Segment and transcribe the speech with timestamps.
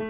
[0.00, 0.04] Hi,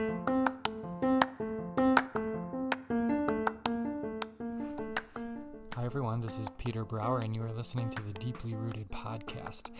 [5.82, 6.20] everyone.
[6.20, 9.70] This is Peter Brower, and you are listening to the Deeply Rooted podcast.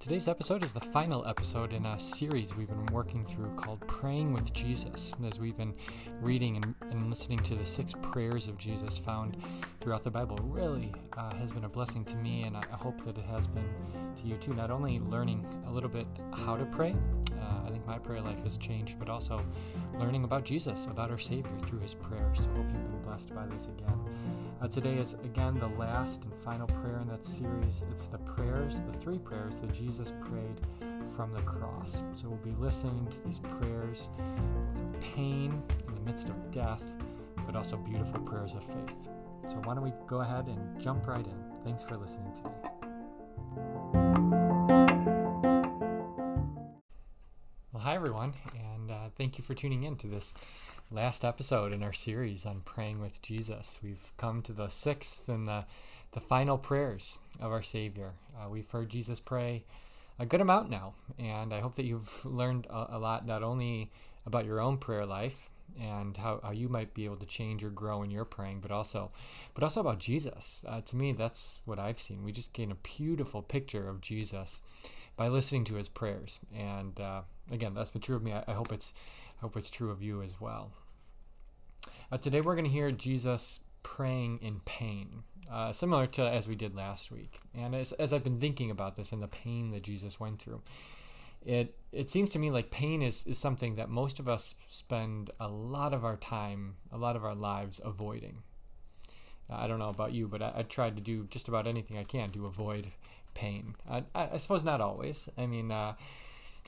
[0.00, 4.32] Today's episode is the final episode in a series we've been working through called Praying
[4.32, 5.74] with Jesus, as we've been
[6.20, 9.36] reading and, and listening to the six prayers of Jesus found
[9.80, 10.36] throughout the Bible.
[10.42, 13.72] Really uh, has been a blessing to me, and I hope that it has been
[14.16, 14.52] to you too.
[14.52, 16.96] Not only learning a little bit how to pray,
[17.86, 19.44] my prayer life has changed, but also
[19.98, 22.40] learning about Jesus, about our Savior through his prayers.
[22.40, 24.00] So hope you've been blessed by this again.
[24.60, 27.84] Uh, today is again the last and final prayer in that series.
[27.90, 30.60] It's the prayers, the three prayers that Jesus prayed
[31.14, 32.02] from the cross.
[32.14, 36.82] So we'll be listening to these prayers of pain in the midst of death,
[37.46, 39.08] but also beautiful prayers of faith.
[39.48, 41.44] So why don't we go ahead and jump right in?
[41.64, 42.73] Thanks for listening today.
[47.84, 50.32] Hi everyone, and uh, thank you for tuning in to this
[50.90, 53.78] last episode in our series on praying with Jesus.
[53.82, 55.66] We've come to the sixth and the,
[56.12, 58.12] the final prayers of our Savior.
[58.34, 59.64] Uh, we've heard Jesus pray
[60.18, 63.92] a good amount now, and I hope that you've learned a, a lot not only
[64.24, 67.68] about your own prayer life and how, how you might be able to change or
[67.68, 69.10] grow in your praying, but also,
[69.52, 70.64] but also about Jesus.
[70.66, 72.24] Uh, to me, that's what I've seen.
[72.24, 74.62] We just gain a beautiful picture of Jesus
[75.18, 78.32] by listening to his prayers, and uh, again, that's been true of me.
[78.32, 78.92] I, I hope it's,
[79.38, 80.72] I hope it's true of you as well.
[82.10, 86.54] Uh, today we're going to hear Jesus praying in pain, uh, similar to as we
[86.54, 87.40] did last week.
[87.54, 90.62] And as, as I've been thinking about this and the pain that Jesus went through,
[91.44, 95.30] it it seems to me like pain is, is something that most of us spend
[95.38, 98.42] a lot of our time, a lot of our lives avoiding.
[99.50, 101.98] Uh, I don't know about you, but I, I tried to do just about anything
[101.98, 102.88] I can to avoid
[103.34, 103.74] pain.
[103.88, 105.28] I, I suppose not always.
[105.36, 105.94] I mean, uh,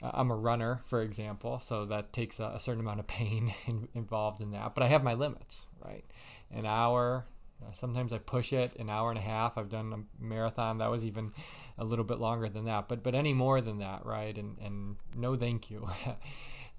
[0.02, 3.88] I'm a runner, for example, so that takes a, a certain amount of pain in,
[3.94, 4.74] involved in that.
[4.74, 6.04] But I have my limits, right?
[6.50, 7.24] An hour,
[7.62, 9.56] uh, sometimes I push it an hour and a half.
[9.56, 11.32] I've done a marathon that was even
[11.78, 14.36] a little bit longer than that, but but any more than that, right?
[14.36, 15.88] And and no, thank you.
[16.06, 16.14] uh,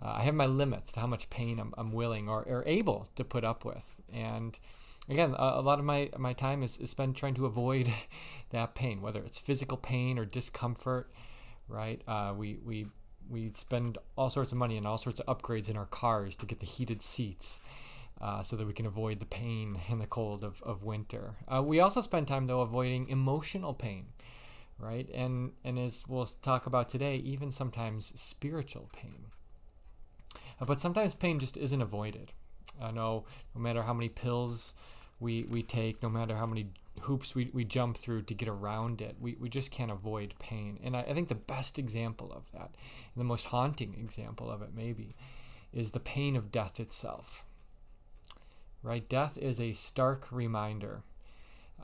[0.02, 3.24] I have my limits to how much pain I'm, I'm willing or, or able to
[3.24, 4.58] put up with, and
[5.09, 7.92] again, a, a, lot of my my time is, is spent trying to avoid
[8.52, 11.12] that pain, whether it's physical pain or discomfort,
[11.68, 12.02] right?
[12.08, 12.88] Uh, we we
[13.30, 16.46] we spend all sorts of money and all sorts of upgrades in our cars to
[16.46, 17.62] get the heated seats
[18.22, 21.36] uh, so that we can avoid the pain and the cold of, of winter.
[21.48, 24.08] Uh, we also spend time, though, avoiding emotional pain,
[24.80, 25.10] right?
[25.14, 29.26] And, and as we'll talk about today, even sometimes spiritual pain.
[30.60, 32.32] Uh, but sometimes pain just isn't avoided.
[32.82, 34.74] I know no matter how many pills
[35.20, 36.68] we, we take, no matter how many
[37.02, 39.16] hoops we, we jump through to get around it.
[39.19, 40.80] We, we just can't avoid pain.
[40.84, 42.72] And I, I think the best example of that,
[43.16, 45.16] the most haunting example of it, maybe,
[45.74, 47.46] is the pain of death itself.
[48.84, 49.07] Right?
[49.07, 51.03] Death is a stark reminder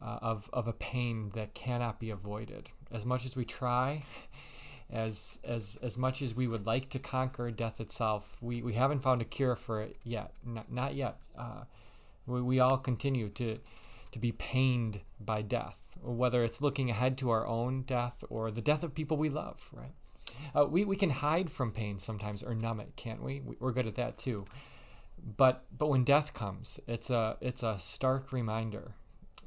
[0.02, 2.70] uh, of, of a pain that cannot be avoided.
[2.92, 4.04] As much as we try,
[4.92, 9.02] as, as, as much as we would like to conquer death itself, we, we haven't
[9.02, 10.34] found a cure for it yet.
[10.46, 11.18] Not, not yet.
[11.38, 11.64] Uh,
[12.26, 13.60] we, we all continue to
[14.14, 18.62] to be pained by death, whether it's looking ahead to our own death or the
[18.62, 19.94] death of people we love, right?
[20.56, 23.42] Uh, we, we can hide from pain sometimes or numb it, can't we?
[23.60, 24.46] We're good at that too.
[25.38, 28.96] But but when death comes, it's a it's a stark reminder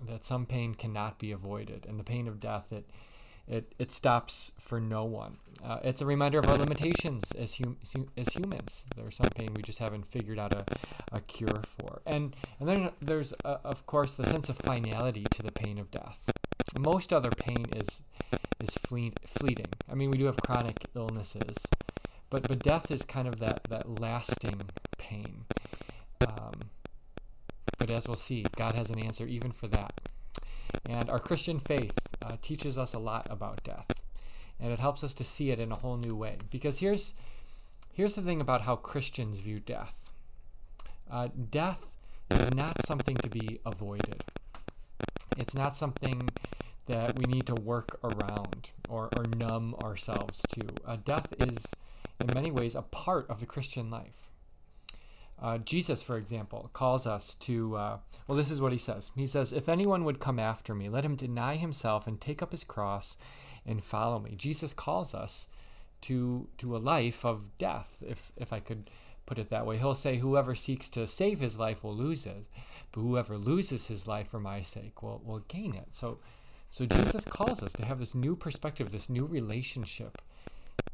[0.07, 2.89] that some pain cannot be avoided, and the pain of death it
[3.49, 5.39] it, it stops for no one.
[5.65, 7.77] Uh, it's a reminder of our limitations as, hum,
[8.17, 8.87] as humans.
[8.97, 10.65] There's some pain we just haven't figured out a,
[11.13, 12.03] a cure for.
[12.07, 15.91] And, and then there's, uh, of course, the sense of finality to the pain of
[15.91, 16.31] death.
[16.79, 18.03] Most other pain is,
[18.61, 19.73] is fleet, fleeting.
[19.91, 21.57] I mean, we do have chronic illnesses,
[22.31, 24.63] but, but death is kind of that, that lasting
[24.99, 25.45] pain.
[26.21, 26.71] Um,
[27.79, 30.01] but as we'll see, God has an answer even for that.
[30.89, 33.87] And our Christian faith uh, teaches us a lot about death,
[34.61, 36.37] and it helps us to see it in a whole new way.
[36.51, 37.15] Because here's
[37.93, 40.11] here's the thing about how Christians view death.
[41.11, 41.95] Uh, death
[42.31, 44.25] is not something to be avoided.
[45.37, 46.29] It's not something
[46.87, 50.67] that we need to work around or, or numb ourselves to.
[50.85, 51.59] Uh, death is,
[52.21, 54.31] in many ways, a part of the Christian life.
[55.41, 59.11] Uh, Jesus, for example, calls us to, uh, well, this is what he says.
[59.15, 62.53] He says, If anyone would come after me, let him deny himself and take up
[62.53, 63.19] his cross
[63.67, 64.35] and follow me.
[64.37, 65.49] Jesus calls us
[66.03, 68.91] to, to a life of death, if, if I could
[69.27, 69.77] put it that way.
[69.77, 72.47] He'll say, Whoever seeks to save his life will lose it,
[72.93, 75.89] but whoever loses his life for my sake will, will gain it.
[75.93, 76.19] So,
[76.71, 80.23] so Jesus calls us to have this new perspective, this new relationship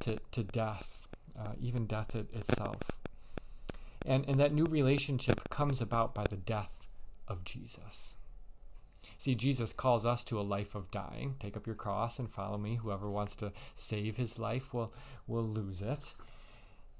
[0.00, 1.06] to, to death,
[1.38, 2.98] uh, even death it, itself.
[4.04, 6.82] And, and that new relationship comes about by the death
[7.28, 8.16] of Jesus.
[9.18, 11.36] See, Jesus calls us to a life of dying.
[11.38, 12.76] Take up your cross and follow me.
[12.76, 14.92] Whoever wants to save his life will,
[15.26, 16.14] will lose it.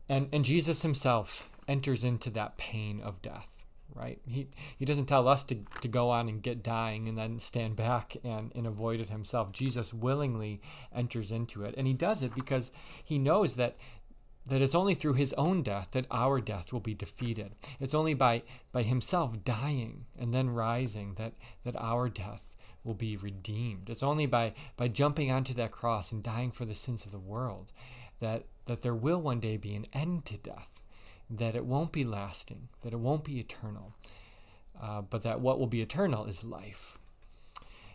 [0.08, 4.20] And, and Jesus himself enters into that pain of death, right?
[4.26, 7.76] He, he doesn't tell us to, to go on and get dying and then stand
[7.76, 9.52] back and, and avoid it himself.
[9.52, 10.60] Jesus willingly
[10.94, 11.75] enters into it.
[11.76, 12.72] And he does it because
[13.02, 13.76] he knows that
[14.47, 17.53] that it's only through his own death that our death will be defeated.
[17.79, 18.43] It's only by,
[18.73, 21.35] by himself dying and then rising that,
[21.65, 22.53] that our death
[22.85, 23.89] will be redeemed.
[23.89, 27.19] It's only by, by jumping onto that cross and dying for the sins of the
[27.19, 27.71] world
[28.21, 30.71] that, that there will one day be an end to death,
[31.31, 33.95] that it won't be lasting, that it won't be eternal,
[34.81, 36.99] uh, but that what will be eternal is life.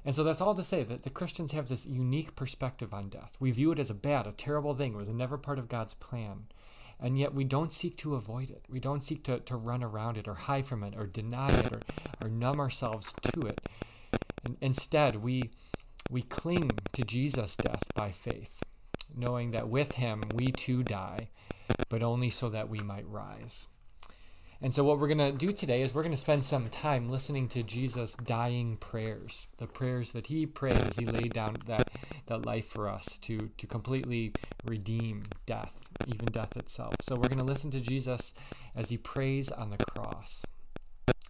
[0.08, 3.36] And so that's all to say that the Christians have this unique perspective on death.
[3.42, 4.94] We view it as a bad, a terrible thing.
[4.94, 6.46] It was never part of God's plan.
[6.98, 8.64] And yet we don't seek to avoid it.
[8.70, 11.74] We don't seek to, to run around it or hide from it or deny it
[11.76, 11.82] or,
[12.24, 13.60] or numb ourselves to it.
[14.46, 15.50] And instead, we,
[16.10, 18.64] we cling to Jesus' death by faith,
[19.14, 21.32] knowing that with him we too die,
[21.90, 23.68] but only so that we might rise.
[24.62, 27.10] And so, what we're going to do today is we're going to spend some time
[27.10, 31.92] listening to Jesus' dying prayers, the prayers that he prayed as he laid down that,
[32.26, 34.34] that life for us to, to completely
[34.66, 36.96] redeem death, even death itself.
[37.02, 38.34] So, we're going to listen to Jesus
[38.76, 40.44] as he prays on the cross.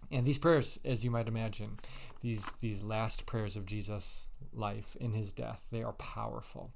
[0.10, 1.80] And these prayers, as you might imagine,
[2.22, 4.28] these, these last prayers of Jesus'
[4.58, 6.72] life in his death, they are powerful.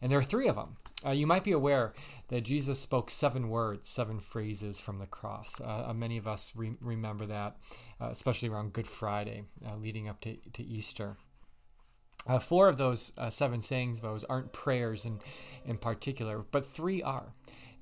[0.00, 0.76] And there are three of them.
[1.06, 1.92] Uh, you might be aware
[2.28, 5.60] that Jesus spoke seven words, seven phrases from the cross.
[5.60, 7.56] Uh, uh many of us re- remember that,
[8.00, 11.16] uh, especially around Good Friday, uh, leading up to, to Easter.
[12.26, 15.18] Uh, four of those seven sayings, those aren't prayers in,
[15.64, 17.32] in particular, but three are.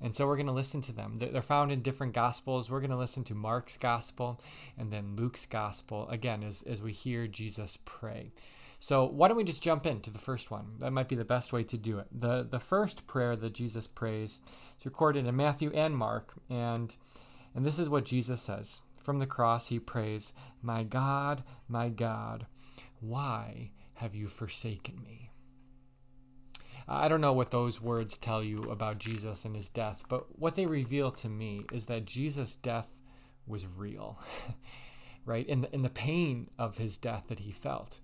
[0.01, 1.19] And so we're going to listen to them.
[1.19, 2.71] They're found in different gospels.
[2.71, 4.41] We're going to listen to Mark's gospel
[4.77, 8.31] and then Luke's gospel, again, as, as we hear Jesus pray.
[8.81, 10.73] So why don't we just jump into the first one?
[10.79, 12.07] That might be the best way to do it.
[12.11, 14.41] The the first prayer that Jesus prays
[14.79, 16.95] is recorded in Matthew and Mark, and
[17.53, 18.81] and this is what Jesus says.
[18.99, 20.33] From the cross he prays,
[20.63, 22.47] My God, my God,
[22.99, 25.29] why have you forsaken me?
[26.87, 30.55] I don't know what those words tell you about Jesus and his death, but what
[30.55, 32.89] they reveal to me is that Jesus' death
[33.45, 34.19] was real,
[35.25, 35.47] right?
[35.47, 37.99] In the, in the pain of his death that he felt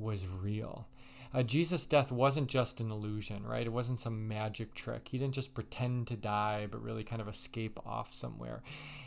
[0.00, 0.88] was real.
[1.32, 3.66] Uh, Jesus' death wasn't just an illusion, right?
[3.66, 5.08] It wasn't some magic trick.
[5.08, 8.62] He didn't just pretend to die, but really kind of escape off somewhere.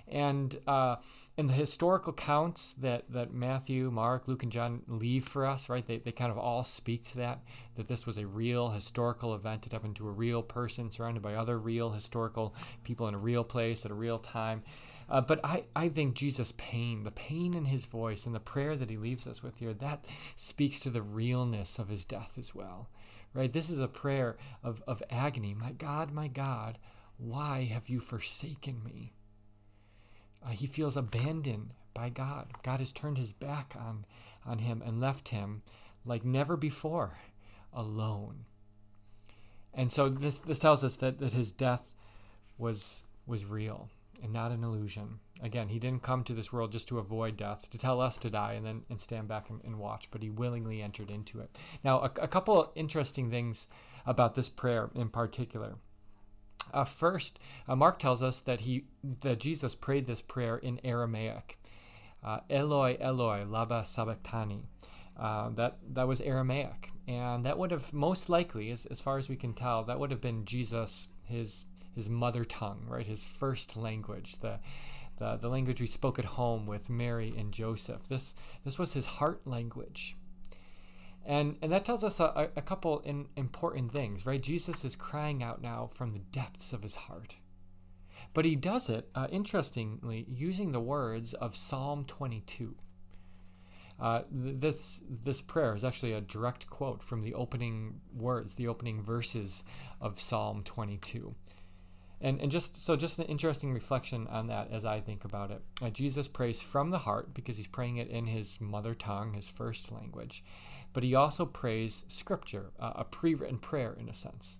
[0.08, 0.98] And uh,
[1.38, 5.86] in the historical counts that, that Matthew, Mark, Luke, and John leave for us, right,
[5.86, 7.40] they, they kind of all speak to that,
[7.76, 9.66] that this was a real historical event.
[9.66, 12.56] It happened to a real person surrounded by other real historical
[12.86, 14.64] people in a real place at a real time.
[15.14, 18.76] Uh, but I, I think Jesus' pain, the pain in his voice, and the prayer
[18.76, 20.06] that he leaves us with here, that
[20.36, 22.90] speaks to the realness of his death as well.
[23.32, 23.54] Right?
[23.54, 25.54] This is a prayer of, of agony.
[25.54, 26.80] My God, my God,
[27.18, 29.14] why have you forsaken me?
[30.44, 32.48] Uh, he feels abandoned by God.
[32.64, 34.06] God has turned his back on,
[34.48, 35.62] on him and left him
[36.04, 37.20] like never before,
[37.72, 38.46] alone.
[39.76, 41.94] And so this, this tells us that, that his death
[42.58, 43.90] was, was real
[44.24, 45.20] and not an illusion.
[45.42, 48.30] Again, he didn't come to this world just to avoid death, to tell us to
[48.30, 51.52] die and then and stand back and, and watch, but he willingly entered into it.
[51.84, 53.68] Now, a, a couple interesting things
[54.06, 55.76] about this prayer in particular.
[56.74, 58.86] Uh, first, uh, Mark tells us that he
[59.22, 61.58] that Jesus prayed this prayer in Aramaic.
[62.24, 64.64] Uh, Eloi, Eloi, lama sabachthani.
[65.20, 69.30] Uh, that that was Aramaic, and that would have most likely, as, as far as
[69.30, 71.66] we can tell, that would have been Jesus his
[71.96, 73.06] his mother tongue, right?
[73.06, 74.60] His first language, the,
[75.18, 78.08] the, the language we spoke at home with Mary and Joseph.
[78.08, 80.16] This, this was his heart language.
[81.26, 84.42] And, and that tells us a, a couple in, important things, right?
[84.42, 87.36] Jesus is crying out now from the depths of his heart.
[88.34, 92.76] But he does it, uh, interestingly, using the words of Psalm 22.
[94.00, 99.04] Uh, this this prayer is actually a direct quote from the opening words, the opening
[99.04, 99.64] verses
[100.02, 101.34] of Psalm 22.
[102.24, 105.62] And, and just so just an interesting reflection on that as I think about it.
[105.82, 109.50] Uh, Jesus prays from the heart because he's praying it in his mother tongue, his
[109.50, 110.42] first language,
[110.94, 114.58] but he also prays scripture, uh, a pre-written prayer in a sense.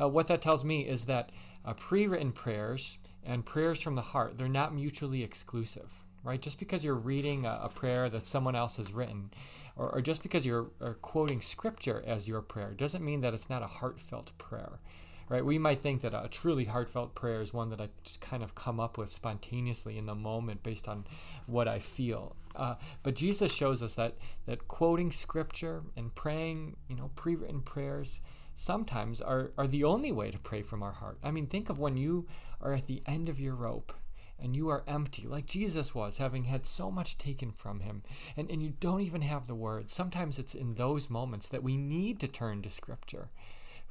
[0.00, 1.30] Uh, what that tells me is that
[1.66, 5.92] uh, pre-written prayers and prayers from the heart they're not mutually exclusive,
[6.22, 6.40] right?
[6.40, 9.30] Just because you're reading a, a prayer that someone else has written,
[9.76, 10.70] or, or just because you're
[11.02, 14.78] quoting scripture as your prayer, doesn't mean that it's not a heartfelt prayer
[15.28, 15.44] right?
[15.44, 18.54] We might think that a truly heartfelt prayer is one that I just kind of
[18.54, 21.06] come up with spontaneously in the moment based on
[21.46, 22.36] what I feel.
[22.54, 24.14] Uh, but Jesus shows us that
[24.46, 28.20] that quoting scripture and praying, you know, pre-written prayers
[28.54, 31.18] sometimes are, are the only way to pray from our heart.
[31.22, 32.26] I mean, think of when you
[32.60, 33.92] are at the end of your rope
[34.38, 38.02] and you are empty, like Jesus was, having had so much taken from him,
[38.36, 39.92] and, and you don't even have the words.
[39.92, 43.28] Sometimes it's in those moments that we need to turn to Scripture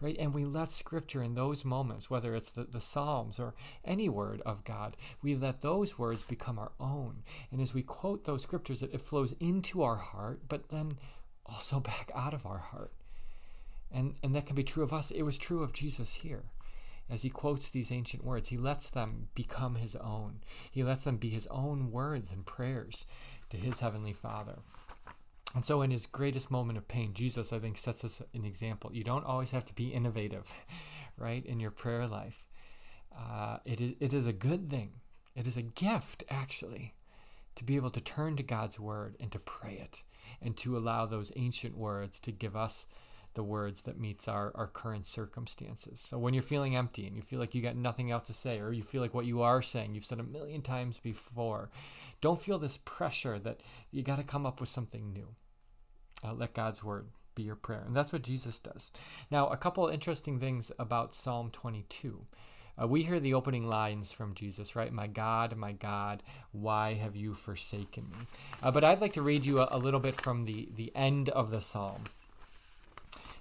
[0.03, 0.17] right?
[0.19, 3.53] And we let scripture in those moments, whether it's the, the Psalms or
[3.86, 7.24] any word of God, we let those words become our own.
[7.51, 10.98] And as we quote those scriptures, it, it flows into our heart, but then
[11.45, 12.91] also back out of our heart.
[13.89, 15.10] And, and that can be true of us.
[15.10, 16.43] It was true of Jesus here.
[17.10, 20.39] As he quotes these ancient words, he lets them become his own.
[20.69, 23.05] He lets them be his own words and prayers
[23.50, 24.60] to his heavenly Father.
[25.55, 28.91] And so, in his greatest moment of pain, Jesus, I think, sets us an example.
[28.93, 30.51] You don't always have to be innovative,
[31.17, 32.48] right, in your prayer life.
[33.15, 34.93] Uh, it, is, it is a good thing,
[35.36, 36.95] it is a gift, actually,
[37.55, 40.03] to be able to turn to God's word and to pray it
[40.41, 42.88] and to allow those ancient words to give us
[43.33, 46.00] the words that meets our, our current circumstances.
[46.00, 48.60] So when you're feeling empty and you feel like you got nothing else to say,
[48.60, 51.69] or you feel like what you are saying you've said a million times before,
[52.22, 55.36] don't feel this pressure that you got to come up with something new.
[56.24, 57.84] Uh, let God's word be your prayer.
[57.86, 58.92] And that's what Jesus does.
[59.32, 62.22] Now, a couple interesting things about Psalm 22.
[62.82, 64.92] Uh, we hear the opening lines from Jesus, right?
[64.92, 68.25] My God, my God, why have you forsaken me?
[68.63, 71.30] Uh, but I'd like to read you a, a, little bit from the, the end
[71.30, 72.06] of the psalm.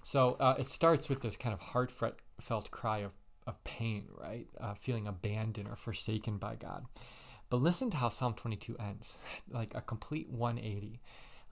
[0.03, 3.12] So uh, it starts with this kind of heartfelt cry of,
[3.47, 4.47] of pain, right?
[4.61, 6.85] Uh, feeling abandoned or forsaken by God.
[7.49, 9.17] But listen to how Psalm 22 ends,
[9.51, 11.01] like a complete 180.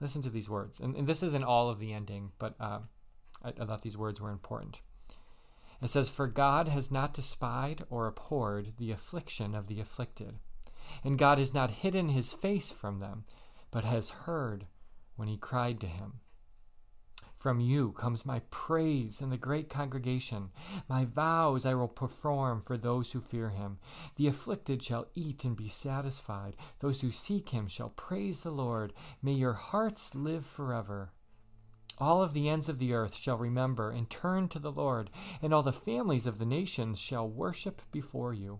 [0.01, 0.79] Listen to these words.
[0.79, 2.79] And, and this isn't all of the ending, but uh,
[3.43, 4.81] I, I thought these words were important.
[5.81, 10.39] It says, For God has not despised or abhorred the affliction of the afflicted,
[11.03, 13.23] and God has not hidden his face from them,
[13.69, 14.65] but has heard
[15.15, 16.19] when he cried to him.
[17.41, 20.51] From you comes my praise in the great congregation.
[20.87, 23.79] My vows I will perform for those who fear him.
[24.15, 26.55] The afflicted shall eat and be satisfied.
[26.81, 28.93] Those who seek him shall praise the Lord.
[29.23, 31.13] May your hearts live forever.
[31.97, 35.09] All of the ends of the earth shall remember and turn to the Lord,
[35.41, 38.59] and all the families of the nations shall worship before you.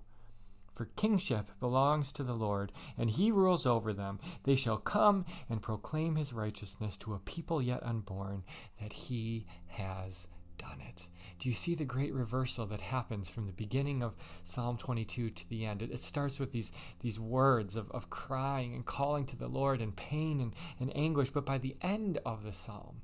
[0.74, 4.20] For kingship belongs to the Lord, and he rules over them.
[4.44, 8.44] They shall come and proclaim his righteousness to a people yet unborn,
[8.80, 11.08] that he has done it.
[11.40, 15.50] Do you see the great reversal that happens from the beginning of Psalm 22 to
[15.50, 15.82] the end?
[15.82, 19.82] It, it starts with these, these words of, of crying and calling to the Lord
[19.82, 23.01] and pain and, and anguish, but by the end of the psalm,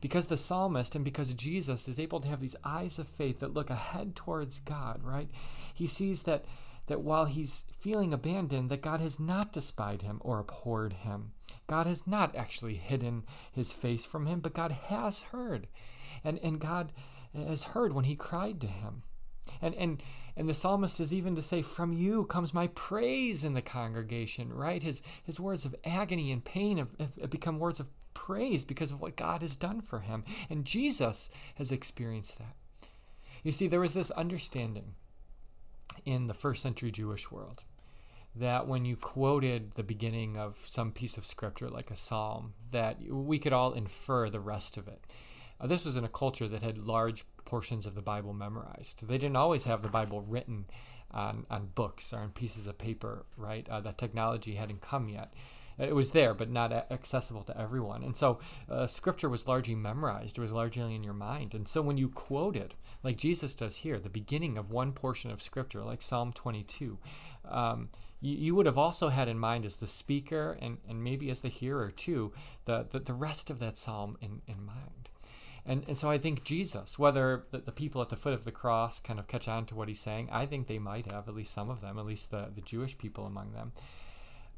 [0.00, 3.54] because the psalmist and because Jesus is able to have these eyes of faith that
[3.54, 5.28] look ahead towards God, right?
[5.74, 6.44] He sees that
[6.86, 11.32] that while he's feeling abandoned, that God has not despised him or abhorred him.
[11.66, 15.66] God has not actually hidden his face from him, but God has heard.
[16.24, 16.92] And, and God
[17.34, 19.02] has heard when he cried to him.
[19.60, 20.02] And, and,
[20.36, 24.52] and the psalmist is even to say, From you comes my praise in the congregation,
[24.52, 24.82] right?
[24.82, 26.88] His, his words of agony and pain have,
[27.20, 30.24] have become words of praise because of what God has done for him.
[30.50, 32.54] And Jesus has experienced that.
[33.42, 34.94] You see, there was this understanding
[36.04, 37.64] in the first century Jewish world
[38.38, 42.98] that when you quoted the beginning of some piece of scripture like a psalm that
[43.08, 45.00] we could all infer the rest of it.
[45.58, 49.08] Uh, this was in a culture that had large portions of the bible memorized.
[49.08, 50.66] They didn't always have the bible written
[51.10, 53.66] on, on books or on pieces of paper right?
[53.68, 55.32] Uh, that technology hadn't come yet
[55.78, 58.02] it was there, but not accessible to everyone.
[58.02, 58.38] And so
[58.70, 61.54] uh, scripture was largely memorized, it was largely in your mind.
[61.54, 65.30] And so when you quote it, like Jesus does here, the beginning of one portion
[65.30, 66.98] of scripture, like Psalm 22,
[67.48, 67.90] um,
[68.20, 71.40] you, you, would have also had in mind as the speaker and, and maybe as
[71.40, 72.32] the hearer too,
[72.64, 75.10] the, the, the rest of that psalm in, in mind.
[75.66, 78.52] And, and so I think Jesus, whether the, the, people at the foot of the
[78.52, 81.34] cross kind of catch on to what he's saying, I think they might have, at
[81.34, 83.72] least some of them, at least the, the Jewish people among them.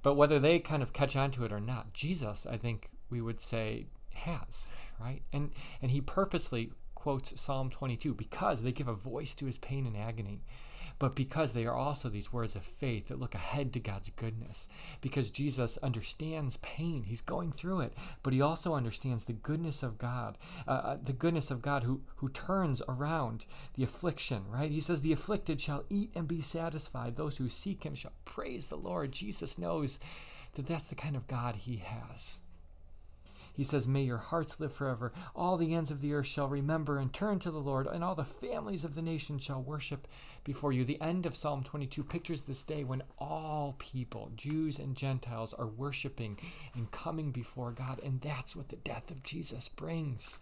[0.02, 3.20] But whether they kind of catch on to it or not, Jesus, I think we
[3.20, 4.68] would say, has,
[5.00, 5.22] right?
[5.32, 5.50] And
[5.82, 9.96] and he purposely quotes Psalm 22 because they give a voice to his pain and
[9.96, 10.42] agony
[10.98, 14.68] but because they are also these words of faith that look ahead to God's goodness.
[15.00, 19.98] Because Jesus understands pain, he's going through it, but he also understands the goodness of
[19.98, 24.70] God, uh, uh, the goodness of God who, who turns around the affliction, right?
[24.70, 27.16] He says, The afflicted shall eat and be satisfied.
[27.16, 29.12] Those who seek him shall praise the Lord.
[29.12, 30.00] Jesus knows
[30.54, 32.40] that that's the kind of God he has.
[33.58, 35.12] He says, May your hearts live forever.
[35.34, 38.14] All the ends of the earth shall remember and turn to the Lord, and all
[38.14, 40.06] the families of the nations shall worship
[40.44, 40.84] before you.
[40.84, 45.66] The end of Psalm 22 pictures this day when all people, Jews and Gentiles, are
[45.66, 46.38] worshiping
[46.72, 50.38] and coming before God, and that's what the death of Jesus brings.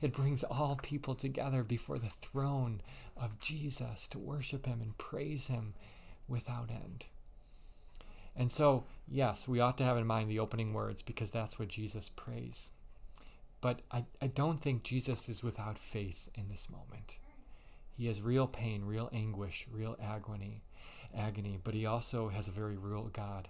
[0.00, 2.80] It brings all people together before the throne
[3.18, 5.74] of Jesus to worship Him and praise Him
[6.26, 7.04] without end.
[8.34, 11.68] And so, yes, we ought to have in mind the opening words because that's what
[11.68, 12.70] Jesus prays.
[13.60, 17.18] But I, I don't think Jesus is without faith in this moment.
[17.96, 20.64] He has real pain, real anguish, real agony,
[21.16, 23.48] agony, but he also has a very real God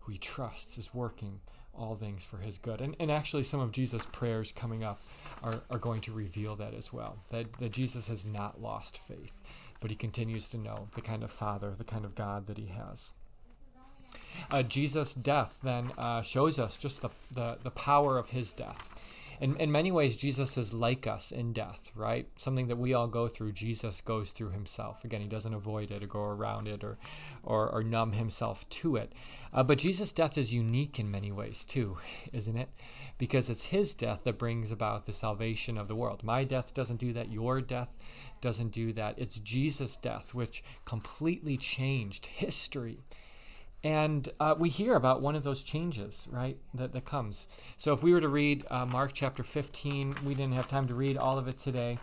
[0.00, 1.40] who he trusts is working
[1.72, 2.80] all things for his good.
[2.80, 5.00] And, and actually, some of Jesus' prayers coming up
[5.42, 9.36] are, are going to reveal that as well that, that Jesus has not lost faith,
[9.80, 12.66] but he continues to know the kind of Father, the kind of God that he
[12.66, 13.12] has.
[14.50, 18.90] Uh, Jesus' death then uh, shows us just the, the, the power of his death.
[19.40, 22.28] In, in many ways, Jesus is like us in death, right?
[22.36, 25.04] Something that we all go through, Jesus goes through himself.
[25.04, 26.98] Again, he doesn't avoid it or go around it or,
[27.42, 29.12] or, or numb himself to it.
[29.52, 31.96] Uh, but Jesus' death is unique in many ways, too,
[32.32, 32.68] isn't it?
[33.18, 36.22] Because it's his death that brings about the salvation of the world.
[36.22, 37.32] My death doesn't do that.
[37.32, 37.96] Your death
[38.40, 39.18] doesn't do that.
[39.18, 43.00] It's Jesus' death which completely changed history
[43.84, 47.46] and uh, we hear about one of those changes, right, that, that comes.
[47.76, 50.94] So if we were to read uh, Mark chapter 15, we didn't have time to
[50.94, 51.98] read all of it today,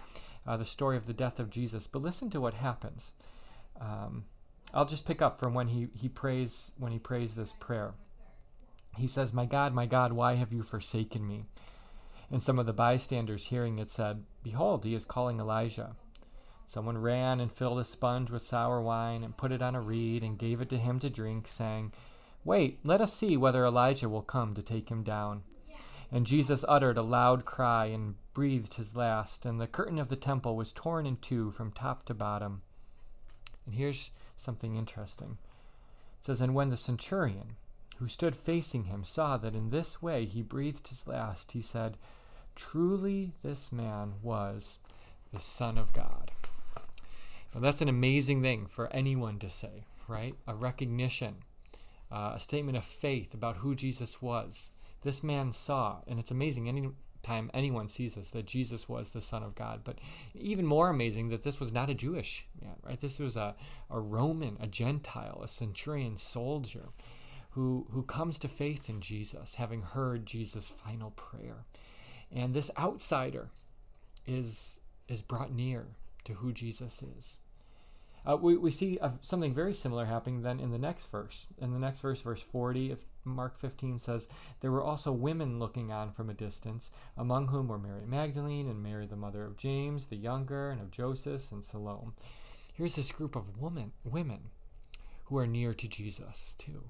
[0.46, 1.88] uh, the story of the death of Jesus.
[1.88, 3.14] But listen to what happens.
[3.80, 4.26] Um,
[4.76, 7.96] I'll just pick up from when he, he prays when he prays this prayer.
[8.98, 11.46] He says, My God, my God, why have you forsaken me?
[12.30, 15.96] And some of the bystanders hearing it said, Behold, he is calling Elijah.
[16.68, 20.24] Someone ran and filled a sponge with sour wine and put it on a reed
[20.24, 21.92] and gave it to him to drink, saying,
[22.44, 25.44] Wait, let us see whether Elijah will come to take him down.
[26.12, 30.16] And Jesus uttered a loud cry and breathed his last, and the curtain of the
[30.16, 32.62] temple was torn in two from top to bottom.
[33.66, 35.38] And here's something interesting.
[36.20, 37.56] It says, And when the centurion,
[37.98, 41.98] who stood facing him, saw that in this way he breathed his last, he said,
[42.56, 44.80] Truly this man was
[45.32, 46.32] the Son of God.
[47.54, 50.36] Well, that's an amazing thing for anyone to say, right?
[50.48, 51.38] A recognition,
[52.12, 54.70] uh, a statement of faith about who Jesus was.
[55.02, 56.92] This man saw, and it's amazing any
[57.24, 59.82] time anyone sees this, that Jesus was the Son of God.
[59.84, 60.00] But
[60.34, 63.00] even more amazing that this was not a Jewish man, right?
[63.00, 63.56] This was a,
[63.90, 66.90] a Roman, a Gentile, a centurion soldier
[67.52, 71.66] who, who comes to faith in Jesus, having heard Jesus' final prayer.
[72.32, 73.50] And this outsider
[74.26, 75.88] is, is brought near
[76.26, 77.38] to who Jesus is.
[78.26, 81.48] Uh, we, we see uh, something very similar happening then in the next verse.
[81.60, 84.28] In the next verse, verse 40 of Mark 15 says,
[84.60, 88.84] There were also women looking on from a distance, among whom were Mary Magdalene and
[88.84, 92.12] Mary the mother of James the younger and of Joseph and Salome.
[92.76, 94.52] Here's this group of woman, women
[95.26, 96.84] who are near to Jesus too.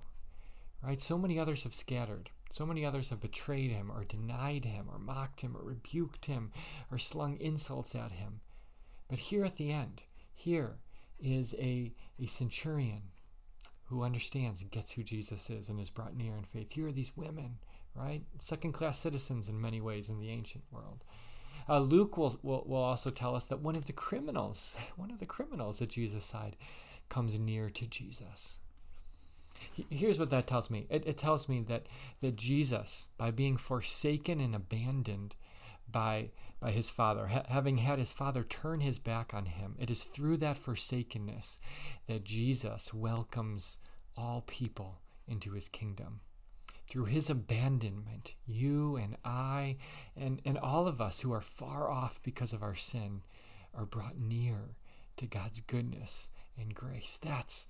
[0.84, 1.02] Right?
[1.02, 2.30] So many others have scattered.
[2.50, 6.52] So many others have betrayed him or denied him or mocked him or rebuked him
[6.92, 8.42] or slung insults at him.
[9.12, 10.78] But here at the end, here
[11.20, 13.02] is a, a centurion
[13.88, 16.72] who understands and gets who Jesus is and is brought near in faith.
[16.72, 17.58] Here are these women,
[17.94, 18.24] right?
[18.40, 21.04] Second class citizens in many ways in the ancient world.
[21.68, 25.20] Uh, Luke will, will, will also tell us that one of the criminals, one of
[25.20, 26.56] the criminals at Jesus' side,
[27.10, 28.60] comes near to Jesus.
[29.90, 31.88] Here's what that tells me it, it tells me that,
[32.22, 35.36] that Jesus, by being forsaken and abandoned
[35.92, 36.30] by
[36.62, 39.76] by his father, ha- having had his father turn his back on him.
[39.80, 41.60] It is through that forsakenness
[42.08, 43.80] that Jesus welcomes
[44.16, 46.22] all people into his kingdom.
[46.88, 49.78] Through his abandonment, you and I
[50.16, 53.22] and, and all of us who are far off because of our sin
[53.74, 54.76] are brought near
[55.18, 57.18] to God's goodness and grace.
[57.22, 57.68] That's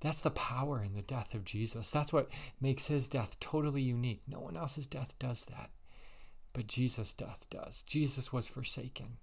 [0.00, 1.88] that's the power in the death of Jesus.
[1.88, 2.28] That's what
[2.60, 4.20] makes his death totally unique.
[4.26, 5.70] No one else's death does that.
[6.54, 7.82] But Jesus' death does.
[7.82, 9.18] Jesus was forsaken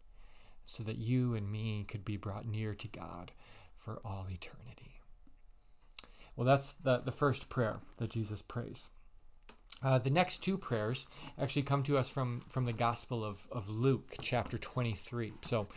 [0.65, 3.32] so that you and me could be brought near to God
[3.78, 5.00] for all eternity.
[6.36, 8.89] Well, that's the, the first prayer that Jesus prays.
[9.84, 11.08] Uh, the next two prayers
[11.39, 15.34] actually come to us from, from the Gospel of, of Luke, chapter 23.
[15.41, 15.67] So,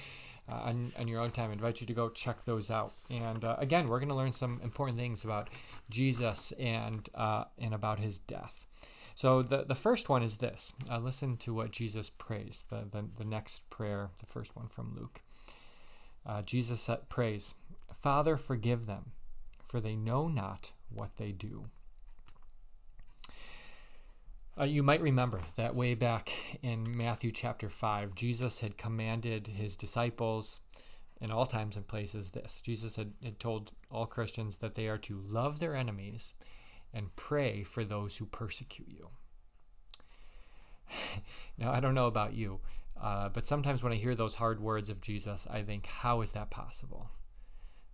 [0.46, 2.92] uh, on, on your own time, I invite you to go check those out.
[3.08, 5.48] And uh, again, we're going to learn some important things about
[5.88, 8.66] Jesus and, uh, and about his death.
[9.14, 10.74] So the, the first one is this.
[10.90, 14.94] Uh, listen to what Jesus prays, the, the, the next prayer, the first one from
[14.96, 15.20] Luke.
[16.26, 17.54] Uh, Jesus prays,
[17.94, 19.12] Father, forgive them,
[19.64, 21.66] for they know not what they do.
[24.58, 29.74] Uh, you might remember that way back in Matthew chapter 5, Jesus had commanded his
[29.74, 30.60] disciples
[31.20, 32.60] in all times and places this.
[32.60, 36.34] Jesus had, had told all Christians that they are to love their enemies
[36.94, 39.10] and pray for those who persecute you.
[41.58, 42.60] now, I don't know about you,
[43.00, 46.32] uh, but sometimes when I hear those hard words of Jesus, I think, how is
[46.32, 47.10] that possible?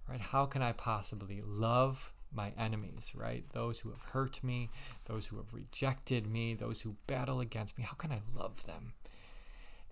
[0.08, 0.20] Right?
[0.20, 3.44] How can I possibly love my enemies, right?
[3.52, 4.70] Those who have hurt me,
[5.06, 7.84] those who have rejected me, those who battle against me.
[7.84, 8.94] How can I love them?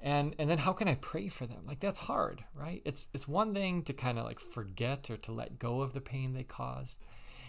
[0.00, 1.64] And and then how can I pray for them?
[1.66, 2.82] Like that's hard, right?
[2.84, 6.00] It's it's one thing to kind of like forget or to let go of the
[6.00, 7.04] pain they caused.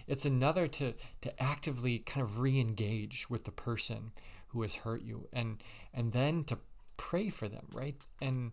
[0.10, 4.12] It's another to to actively kind of re-engage with the person
[4.50, 6.58] who has hurt you and and then to
[6.98, 8.06] pray for them, right?
[8.22, 8.52] And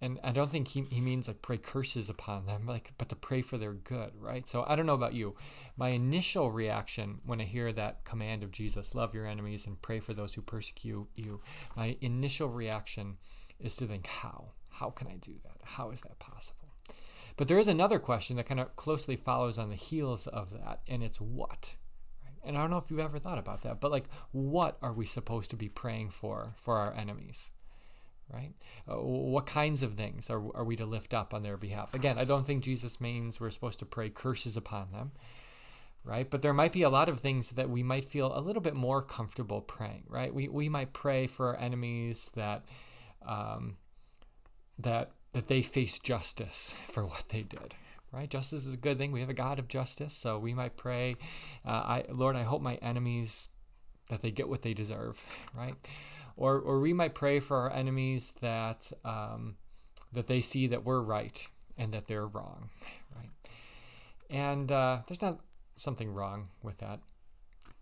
[0.00, 3.16] and I don't think he, he means like pray curses upon them, like but to
[3.16, 4.46] pray for their good, right?
[4.46, 5.34] So I don't know about you.
[5.76, 10.00] My initial reaction when I hear that command of Jesus, love your enemies and pray
[10.00, 11.40] for those who persecute you,
[11.76, 13.16] my initial reaction
[13.58, 14.52] is to think, how?
[14.68, 15.56] How can I do that?
[15.64, 16.57] How is that possible?
[17.38, 20.80] But there is another question that kind of closely follows on the heels of that,
[20.88, 21.76] and it's what?
[22.44, 25.06] And I don't know if you've ever thought about that, but like, what are we
[25.06, 27.50] supposed to be praying for for our enemies?
[28.32, 28.52] right?
[28.86, 31.94] Uh, what kinds of things are, are we to lift up on their behalf?
[31.94, 35.12] Again, I don't think Jesus means we're supposed to pray curses upon them,
[36.04, 36.28] right?
[36.28, 38.74] But there might be a lot of things that we might feel a little bit
[38.74, 40.34] more comfortable praying, right?
[40.34, 42.68] We, we might pray for our enemies that,
[43.26, 43.76] um,
[44.78, 47.74] that, that they face justice for what they did,
[48.12, 48.30] right?
[48.30, 49.12] Justice is a good thing.
[49.12, 51.16] We have a God of justice, so we might pray,
[51.66, 53.48] uh, I, Lord, I hope my enemies
[54.10, 55.74] that they get what they deserve, right?
[56.38, 59.56] or or we might pray for our enemies that um,
[60.12, 62.70] that they see that we're right and that they're wrong,
[63.16, 63.28] right?
[64.30, 65.40] And uh, there's not
[65.76, 67.00] something wrong with that,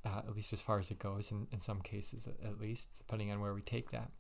[0.05, 3.31] uh, at least as far as it goes, in, in some cases at, least, depending
[3.31, 4.11] on where we take that.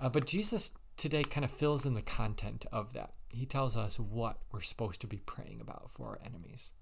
[0.00, 3.12] Uh, but Jesus today kind of fills in the content of that.
[3.28, 6.72] He tells us what we're supposed to be praying about for our enemies.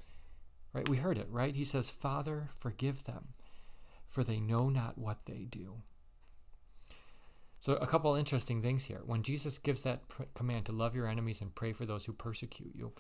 [0.73, 0.89] Right?
[0.89, 1.55] We heard it, right?
[1.55, 3.29] He says, Father, forgive them,
[4.07, 5.83] for they know not what they do.
[7.61, 9.01] So, a couple interesting things here.
[9.07, 12.13] When Jesus gives that pr- command to love your enemies and pray for those who
[12.13, 12.91] persecute you,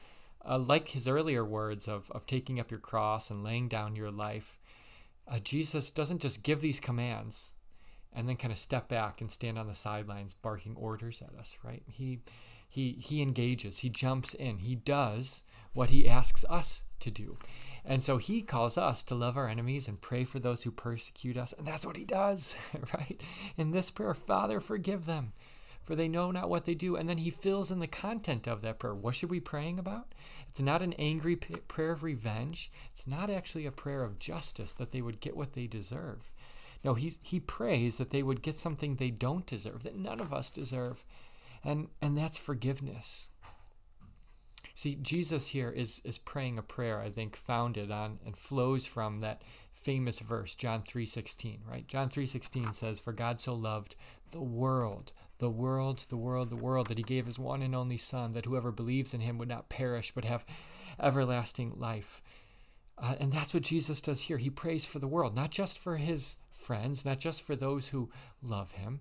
[0.48, 4.10] uh, like his earlier words of, of taking up your cross and laying down your
[4.10, 4.62] life,
[5.28, 7.52] uh, Jesus doesn't just give these commands
[8.14, 11.56] and then kind of step back and stand on the sidelines barking orders at us,
[11.64, 11.82] right?
[11.86, 12.20] He,
[12.68, 17.36] he, he engages, he jumps in, he does what he asks us to do.
[17.84, 21.36] And so he calls us to love our enemies and pray for those who persecute
[21.36, 21.52] us.
[21.52, 22.56] And that's what he does,
[22.94, 23.20] right?
[23.58, 25.32] In this prayer, Father, forgive them,
[25.82, 26.96] for they know not what they do.
[26.96, 28.94] And then he fills in the content of that prayer.
[28.94, 30.14] What should we be praying about?
[30.48, 32.70] It's not an angry prayer of revenge.
[32.92, 36.32] It's not actually a prayer of justice that they would get what they deserve.
[36.84, 40.32] No, he, he prays that they would get something they don't deserve, that none of
[40.32, 41.04] us deserve.
[41.64, 43.30] And, and that's forgiveness.
[44.74, 49.20] See, Jesus here is, is praying a prayer, I think, founded on and flows from
[49.20, 49.42] that
[49.72, 51.86] famous verse, John 3.16, right?
[51.86, 53.94] John 3.16 says, For God so loved
[54.30, 57.96] the world, the world, the world, the world, that he gave his one and only
[57.96, 60.44] Son, that whoever believes in him would not perish, but have
[61.00, 62.20] everlasting life.
[62.98, 64.38] Uh, and that's what Jesus does here.
[64.38, 68.08] He prays for the world, not just for his friends, not just for those who
[68.42, 69.00] love him,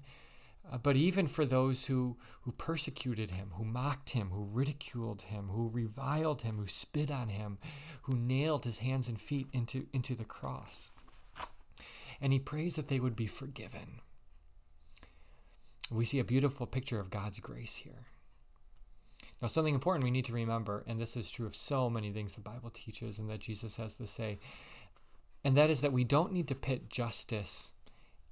[0.72, 5.50] uh, but even for those who, who persecuted him, who mocked him, who ridiculed him,
[5.50, 7.58] who reviled him, who spit on him,
[8.04, 10.90] who nailed his hands and feet into, into the cross.
[12.22, 14.00] And he prays that they would be forgiven.
[15.92, 18.08] We see a beautiful picture of God's grace here.
[19.42, 22.36] Now, something important we need to remember, and this is true of so many things
[22.36, 24.38] the Bible teaches and that Jesus has to say,
[25.44, 27.72] and that is that we don't need to pit justice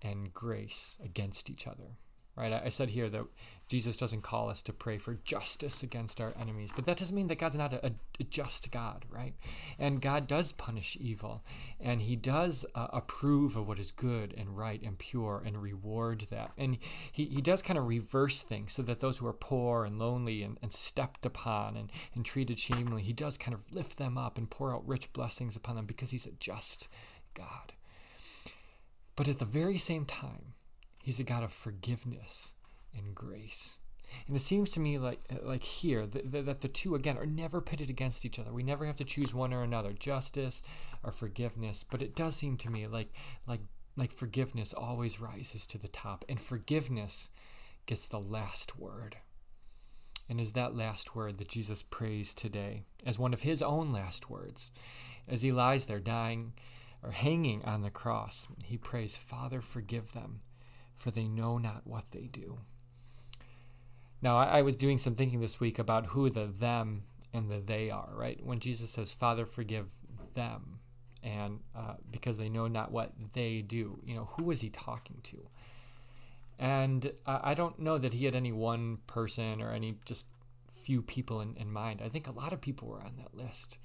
[0.01, 1.97] and grace against each other
[2.35, 2.53] right?
[2.53, 3.25] I said here that
[3.67, 7.27] Jesus doesn't call us to pray for justice against our enemies, but that doesn't mean
[7.27, 9.33] that God's not a, a just God, right?
[9.79, 11.43] And God does punish evil,
[11.79, 16.27] and He does uh, approve of what is good and right and pure and reward
[16.31, 16.51] that.
[16.57, 16.77] And
[17.11, 20.43] He, he does kind of reverse things so that those who are poor and lonely
[20.43, 24.37] and, and stepped upon and, and treated shamefully, He does kind of lift them up
[24.37, 26.89] and pour out rich blessings upon them because He's a just
[27.33, 27.73] God.
[29.15, 30.50] But at the very same time,
[31.03, 32.53] He's a God of forgiveness
[32.95, 33.79] and grace.
[34.27, 37.25] And it seems to me like uh, like here that, that the two again are
[37.25, 38.51] never pitted against each other.
[38.51, 40.63] We never have to choose one or another, justice
[41.03, 41.85] or forgiveness.
[41.89, 43.13] But it does seem to me like
[43.47, 43.61] like
[43.95, 47.31] like forgiveness always rises to the top, and forgiveness
[47.85, 49.17] gets the last word.
[50.29, 54.29] And is that last word that Jesus prays today as one of his own last
[54.29, 54.71] words,
[55.27, 56.53] as he lies there dying
[57.03, 60.41] or hanging on the cross, he prays, Father, forgive them,
[61.01, 62.57] for they know not what they do.
[64.21, 67.59] Now, I, I was doing some thinking this week about who the them and the
[67.59, 68.39] they are, right?
[68.43, 69.87] When Jesus says, Father, forgive
[70.35, 70.79] them,
[71.23, 75.19] and uh, because they know not what they do, you know, who was he talking
[75.23, 75.37] to?
[76.59, 80.27] And uh, I don't know that he had any one person or any just
[80.71, 82.01] few people in, in mind.
[82.03, 83.77] I think a lot of people were on that list,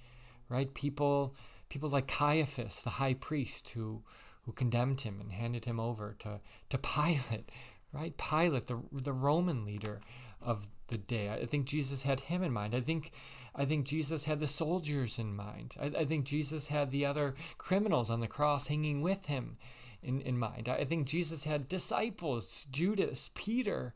[0.50, 0.72] right?
[0.74, 1.34] People,
[1.70, 4.02] people like Caiaphas, the high priest, who
[4.46, 6.38] who condemned him and handed him over to
[6.70, 7.50] to Pilate,
[7.92, 8.16] right?
[8.16, 9.98] Pilate, the the Roman leader
[10.40, 11.28] of the day.
[11.28, 12.74] I think Jesus had him in mind.
[12.74, 13.12] I think
[13.54, 15.74] I think Jesus had the soldiers in mind.
[15.80, 19.56] I, I think Jesus had the other criminals on the cross hanging with him
[20.02, 20.68] in, in mind.
[20.68, 23.92] I, I think Jesus had disciples, Judas, Peter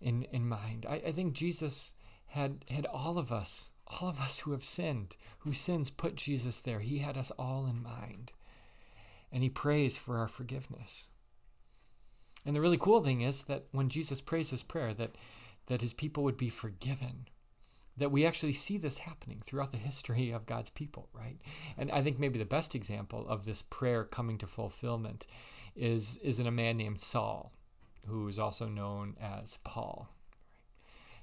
[0.00, 0.86] in, in mind.
[0.88, 1.94] I, I think Jesus
[2.28, 6.60] had had all of us, all of us who have sinned, whose sins put Jesus
[6.60, 6.80] there.
[6.80, 8.32] He had us all in mind.
[9.32, 11.10] And he prays for our forgiveness.
[12.46, 15.16] And the really cool thing is that when Jesus prays this prayer, that
[15.68, 17.28] that his people would be forgiven.
[17.96, 21.36] That we actually see this happening throughout the history of God's people, right?
[21.76, 25.26] And I think maybe the best example of this prayer coming to fulfillment
[25.74, 27.52] is, is in a man named Saul,
[28.06, 30.08] who is also known as Paul.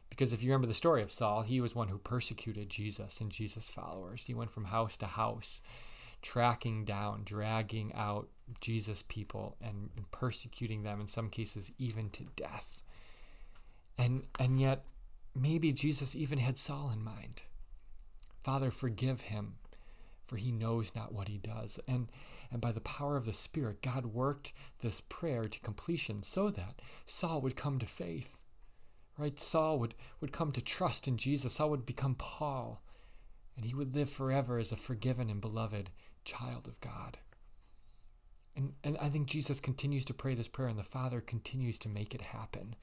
[0.10, 3.32] Because if you remember the story of Saul, he was one who persecuted Jesus and
[3.32, 4.26] Jesus' followers.
[4.26, 5.62] He went from house to house,
[6.22, 8.30] tracking down, dragging out
[8.62, 12.84] Jesus' people, and, and persecuting them, in some cases, even to death.
[13.98, 14.86] And, and yet,
[15.34, 17.44] maybe Jesus even had Saul in mind.
[18.44, 19.56] Father, forgive him,
[20.28, 21.80] for he knows not what he does.
[21.88, 22.10] And,
[22.52, 26.80] and by the power of the Spirit, God worked this prayer to completion so that
[27.06, 28.44] Saul would come to faith.
[29.18, 29.40] Right?
[29.40, 31.54] Saul would, would come to trust in Jesus.
[31.54, 32.82] Saul would become Paul.
[33.56, 35.90] And he would live forever as a forgiven and beloved
[36.24, 37.20] child of God.
[38.56, 41.90] And, and I think Jesus continues to pray this prayer, and the Father continues to
[41.90, 42.76] make it happen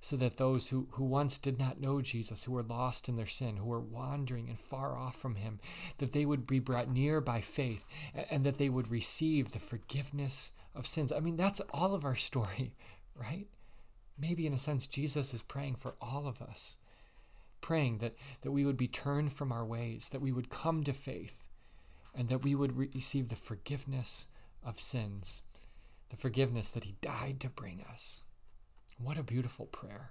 [0.00, 3.26] so that those who, who once did not know Jesus, who were lost in their
[3.26, 5.58] sin, who were wandering and far off from him,
[5.98, 9.58] that they would be brought near by faith and, and that they would receive the
[9.58, 11.10] forgiveness of sins.
[11.12, 12.74] I mean, that's all of our story,
[13.16, 13.46] right?
[14.18, 16.76] Maybe in a sense, Jesus is praying for all of us,
[17.66, 20.92] praying that, that we would be turned from our ways, that we would come to
[20.92, 21.48] faith,
[22.14, 24.28] and that we would re- receive the forgiveness
[24.64, 25.42] of sins,
[26.10, 28.22] the forgiveness that he died to bring us.
[29.02, 30.10] What a beautiful prayer.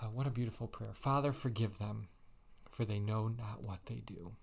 [0.00, 0.92] Uh, what a beautiful prayer.
[0.94, 2.06] Father, forgive them,
[2.70, 4.36] for they know not what they do.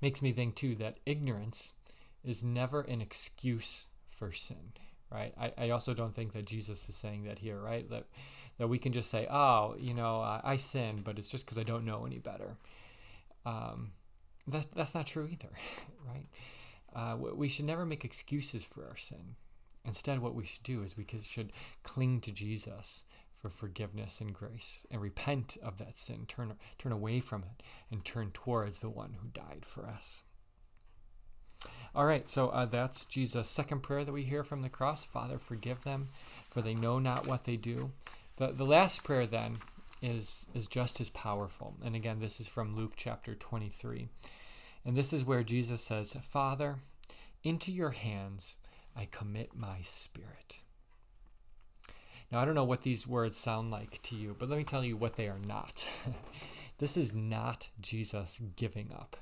[0.00, 1.74] Makes me think, too, that ignorance
[2.24, 4.72] is never an excuse for sin,
[5.12, 5.34] right?
[5.38, 7.88] I, I also don't think that Jesus is saying that here, right?
[7.90, 8.04] That,
[8.58, 11.58] that we can just say, oh, you know, I, I sin, but it's just because
[11.58, 12.56] I don't know any better.
[13.44, 13.92] Um,
[14.46, 15.50] that's, that's not true either,
[16.06, 16.26] right?
[16.94, 19.36] Uh, we should never make excuses for our sin.
[19.84, 23.04] Instead, what we should do is we should cling to Jesus
[23.40, 28.04] for forgiveness and grace and repent of that sin, turn, turn away from it, and
[28.04, 30.22] turn towards the one who died for us.
[31.94, 35.38] All right, so uh, that's Jesus' second prayer that we hear from the cross Father,
[35.38, 36.08] forgive them,
[36.50, 37.90] for they know not what they do.
[38.36, 39.58] The, the last prayer then
[40.00, 41.76] is, is just as powerful.
[41.84, 44.08] And again, this is from Luke chapter 23.
[44.84, 46.76] And this is where Jesus says, Father,
[47.44, 48.56] into your hands
[48.96, 50.58] I commit my spirit.
[52.30, 54.84] Now, I don't know what these words sound like to you, but let me tell
[54.84, 55.86] you what they are not.
[56.78, 59.18] this is not Jesus giving up,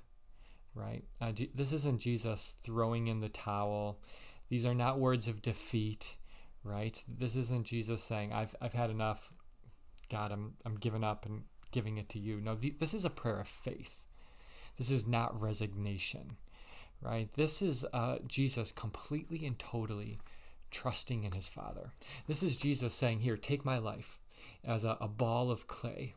[0.75, 1.05] right?
[1.21, 4.01] Uh, this isn't Jesus throwing in the towel.
[4.49, 6.17] These are not words of defeat,
[6.65, 7.03] right?
[7.09, 9.33] This isn't Jesus saying, I've, I've had enough.
[10.11, 12.41] God, I'm, I'm giving up and giving it to you.
[12.41, 14.05] No, th- this is a prayer of faith.
[14.77, 16.37] This is not resignation
[17.01, 17.33] right?
[17.35, 20.19] This is uh, Jesus completely and totally
[20.71, 21.93] trusting in his Father.
[22.27, 24.19] This is Jesus saying, Here, take my life
[24.65, 26.15] as a, a ball of clay.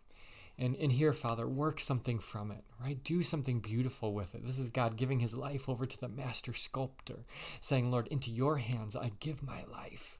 [0.57, 3.03] And, and here, Father, work something from it, right?
[3.03, 4.45] Do something beautiful with it.
[4.45, 7.23] This is God giving his life over to the master sculptor,
[7.59, 10.17] saying, Lord, into your hands I give my life.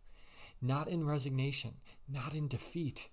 [0.61, 1.75] Not in resignation,
[2.09, 3.09] not in defeat,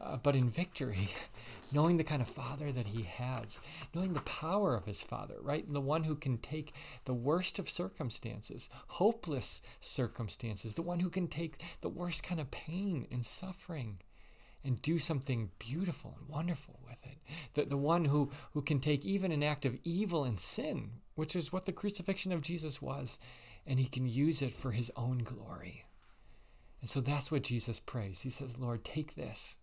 [0.00, 1.08] uh, but in victory,
[1.72, 3.60] knowing the kind of father that he has,
[3.94, 5.68] knowing the power of his father, right?
[5.68, 6.72] The one who can take
[7.04, 12.50] the worst of circumstances, hopeless circumstances, the one who can take the worst kind of
[12.50, 14.00] pain and suffering
[14.64, 17.18] and do something beautiful and wonderful with it.
[17.54, 21.36] The, the one who, who can take even an act of evil and sin, which
[21.36, 23.18] is what the crucifixion of Jesus was,
[23.66, 25.84] and he can use it for his own glory.
[26.80, 28.22] And so that's what Jesus prays.
[28.22, 29.58] He says, Lord, take this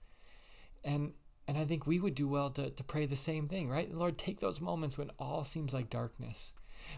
[0.85, 1.13] and
[1.47, 3.93] and I think we would do well to, to pray the same thing, right?
[3.93, 6.53] Lord, take those moments when all seems like darkness,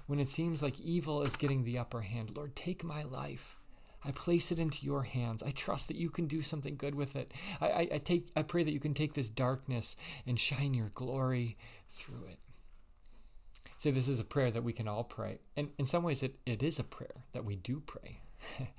[0.05, 2.31] when it seems like evil is getting the upper hand.
[2.33, 3.59] Lord, take my life.
[4.05, 5.43] I place it into your hands.
[5.43, 7.31] I trust that you can do something good with it.
[7.59, 10.89] I, I, I, take I pray that you can take this darkness and shine your
[10.89, 11.55] glory
[11.89, 12.39] through it.
[13.77, 15.39] Say this is a prayer that we can all pray.
[15.55, 18.21] And in some ways it, it is a prayer that we do pray.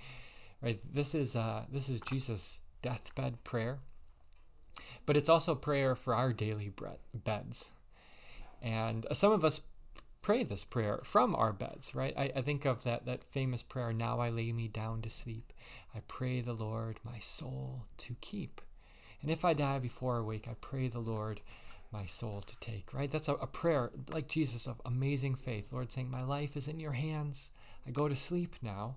[0.62, 0.80] right?
[0.92, 3.76] This is uh, this is Jesus' deathbed prayer.
[5.06, 7.70] But it's also a prayer for our daily bread, beds.
[8.60, 9.62] And some of us
[10.22, 12.14] pray this prayer from our beds, right?
[12.16, 15.52] I, I think of that, that famous prayer, Now I lay me down to sleep.
[15.94, 18.60] I pray the Lord my soul to keep.
[19.22, 21.40] And if I die before I wake, I pray the Lord
[21.90, 23.10] my soul to take, right?
[23.10, 25.72] That's a, a prayer like Jesus of amazing faith.
[25.72, 27.50] Lord saying, My life is in your hands.
[27.86, 28.96] I go to sleep now.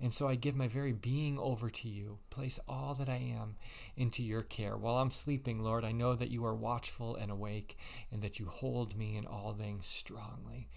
[0.00, 2.18] And so I give my very being over to you.
[2.28, 3.56] Place all that I am
[3.96, 4.76] into your care.
[4.76, 7.76] While I'm sleeping, Lord, I know that you are watchful and awake
[8.12, 10.68] and that you hold me in all things strongly.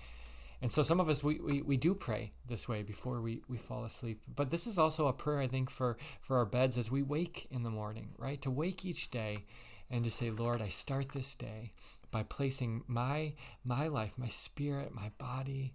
[0.62, 3.58] And so some of us, we, we, we do pray this way before we, we
[3.58, 4.21] fall asleep.
[4.34, 7.47] But this is also a prayer, I think, for, for our beds as we wake
[7.51, 8.41] in the morning, right?
[8.41, 9.45] To wake each day
[9.89, 11.73] and to say, Lord, I start this day
[12.12, 15.73] by placing my, my life, my spirit, my body,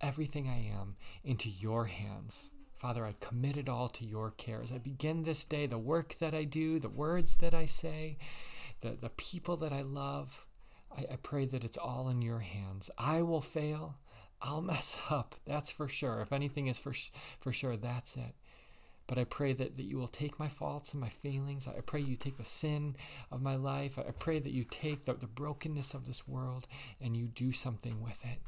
[0.00, 2.50] everything I am into your hands.
[2.76, 4.60] Father, I commit it all to your care.
[4.62, 8.18] As I begin this day, the work that I do, the words that I say,
[8.80, 10.46] the, the people that I love,
[10.96, 12.90] I, I pray that it's all in your hands.
[12.98, 13.96] I will fail.
[14.42, 15.36] I'll mess up.
[15.46, 16.20] That's for sure.
[16.20, 16.92] If anything is for,
[17.40, 18.34] for sure, that's it.
[19.06, 21.66] But I pray that, that you will take my faults and my failings.
[21.66, 22.96] I pray you take the sin
[23.30, 23.98] of my life.
[23.98, 26.66] I pray that you take the, the brokenness of this world
[27.00, 28.40] and you do something with it.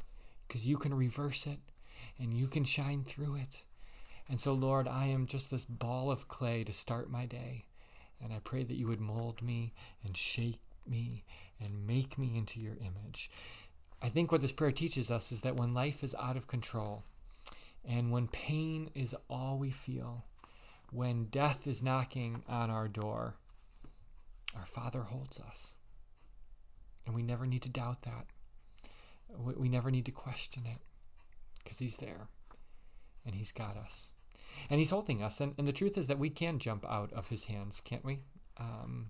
[0.47, 1.61] Because you can reverse it
[2.19, 3.63] and you can shine through it.
[4.29, 7.65] And so, Lord, I am just this ball of clay to start my day.
[8.23, 9.73] And I pray that you would mold me
[10.05, 11.25] and shape me
[11.61, 13.31] and make me into your image.
[14.03, 17.05] I think what this prayer teaches us is that when life is out of control
[17.85, 20.25] and when pain is all we feel,
[20.91, 23.35] when death is knocking on our door,
[24.57, 25.75] our Father holds us.
[27.07, 28.27] And we never need to doubt that.
[29.37, 30.81] We never need to question it
[31.63, 32.29] because He's there
[33.25, 34.11] and He's got us
[34.71, 35.41] and he's holding us.
[35.41, 38.21] And, and the truth is that we can jump out of his hands, can't we?
[38.61, 39.07] Um,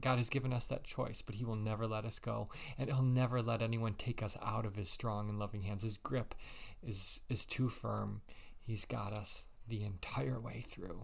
[0.00, 3.02] God has given us that choice, but He will never let us go, and He'll
[3.02, 5.82] never let anyone take us out of His strong and loving hands.
[5.82, 6.34] His grip
[6.86, 8.20] is is too firm.
[8.58, 11.02] He's got us the entire way through.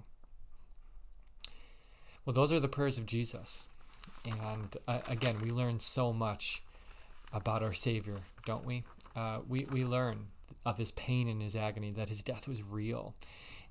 [2.25, 3.69] Well, those are the prayers of Jesus,
[4.27, 6.63] and uh, again, we learn so much
[7.33, 8.85] about our Savior, don't we?
[9.15, 10.27] Uh, we we learn
[10.67, 13.15] of His pain and His agony, that His death was real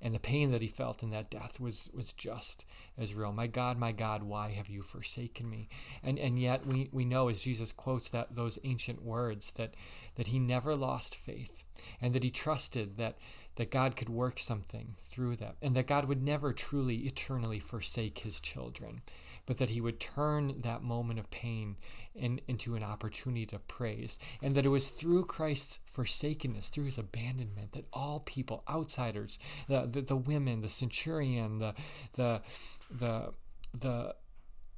[0.02, 2.66] and the pain that he felt in that death was was just
[2.98, 3.32] as real.
[3.32, 5.70] My God, my God, why have you forsaken me?
[6.04, 9.74] And and yet we, we know as Jesus quotes that those ancient words that
[10.16, 11.64] that he never lost faith
[12.02, 13.18] and that he trusted that
[13.56, 18.20] that God could work something through that and that God would never truly eternally forsake
[18.20, 19.02] his children
[19.46, 21.76] but that he would turn that moment of pain
[22.16, 24.18] in, into an opportunity to praise.
[24.42, 29.86] And that it was through Christ's forsakenness, through his abandonment, that all people, outsiders, the,
[29.86, 31.74] the, the women, the centurion, the,
[32.14, 32.42] the,
[32.90, 33.32] the,
[33.80, 34.16] the,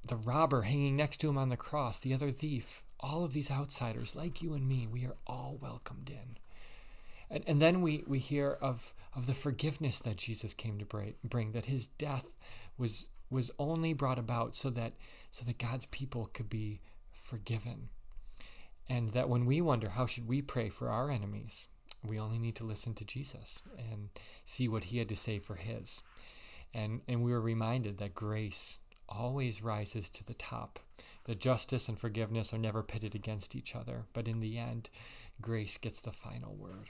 [0.07, 3.51] the robber hanging next to him on the cross, the other thief, all of these
[3.51, 6.37] outsiders, like you and me, we are all welcomed in.
[7.29, 11.51] And, and then we, we hear of, of the forgiveness that Jesus came to bring,
[11.51, 12.35] that his death
[12.77, 14.93] was was only brought about so that
[15.31, 16.79] so that God's people could be
[17.11, 17.89] forgiven.
[18.89, 21.67] And that when we wonder how should we pray for our enemies,
[22.05, 24.09] we only need to listen to Jesus and
[24.45, 26.03] see what he had to say for his.
[26.73, 30.79] And and we were reminded that grace always rises to the top.
[31.25, 34.89] That justice and forgiveness are never pitted against each other, but in the end,
[35.41, 36.89] grace gets the final word.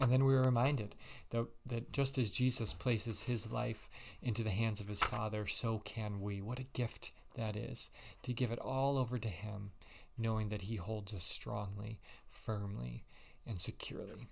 [0.00, 0.94] And then we were reminded
[1.30, 3.88] that, that just as Jesus places his life
[4.22, 6.42] into the hands of his Father, so can we.
[6.42, 7.90] What a gift that is
[8.22, 9.70] to give it all over to him,
[10.18, 11.98] knowing that he holds us strongly,
[12.30, 13.04] firmly,
[13.46, 14.28] and securely.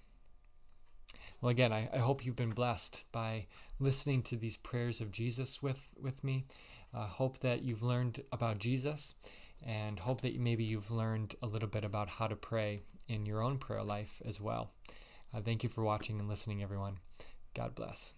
[1.40, 3.46] Well, again, I, I hope you've been blessed by
[3.78, 6.44] listening to these prayers of Jesus with, with me.
[6.94, 9.14] Uh, hope that you've learned about Jesus
[9.66, 13.42] and hope that maybe you've learned a little bit about how to pray in your
[13.42, 14.70] own prayer life as well.
[15.34, 16.98] Uh, thank you for watching and listening, everyone.
[17.54, 18.14] God bless.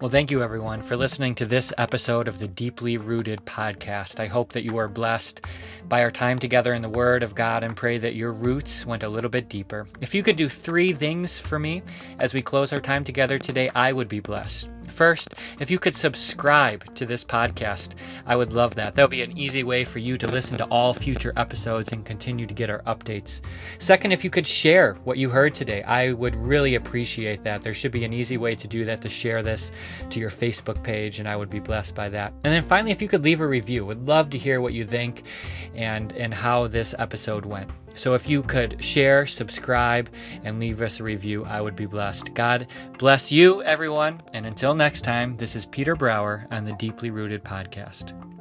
[0.00, 4.18] Well, thank you everyone for listening to this episode of the Deeply Rooted podcast.
[4.18, 5.42] I hope that you are blessed
[5.88, 9.04] by our time together in the Word of God and pray that your roots went
[9.04, 9.86] a little bit deeper.
[10.00, 11.82] If you could do three things for me
[12.18, 14.68] as we close our time together today, I would be blessed.
[14.88, 17.94] First, if you could subscribe to this podcast,
[18.26, 18.94] I would love that.
[18.94, 22.04] That would be an easy way for you to listen to all future episodes and
[22.04, 23.40] continue to get our updates.
[23.78, 27.62] Second, if you could share what you heard today, I would really appreciate that.
[27.62, 29.72] There should be an easy way to do that to share this
[30.10, 32.32] to your Facebook page, and I would be blessed by that.
[32.44, 34.84] And then finally, if you could leave a review, would love to hear what you
[34.84, 35.24] think
[35.74, 37.70] and and how this episode went.
[37.94, 40.10] So if you could share, subscribe,
[40.44, 42.34] and leave us a review, I would be blessed.
[42.34, 42.66] God
[42.98, 44.20] bless you, everyone.
[44.32, 48.31] And until next time, this is Peter Brower on the Deeply Rooted Podcast.